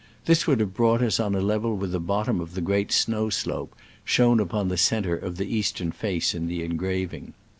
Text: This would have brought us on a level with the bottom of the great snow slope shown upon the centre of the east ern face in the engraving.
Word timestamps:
This 0.25 0.47
would 0.47 0.59
have 0.61 0.73
brought 0.73 1.03
us 1.03 1.19
on 1.19 1.35
a 1.35 1.41
level 1.41 1.75
with 1.77 1.91
the 1.91 1.99
bottom 1.99 2.39
of 2.41 2.55
the 2.55 2.61
great 2.61 2.91
snow 2.91 3.29
slope 3.29 3.75
shown 4.03 4.39
upon 4.39 4.67
the 4.69 4.75
centre 4.75 5.15
of 5.15 5.37
the 5.37 5.45
east 5.45 5.79
ern 5.79 5.91
face 5.91 6.33
in 6.33 6.47
the 6.47 6.63
engraving. 6.63 7.35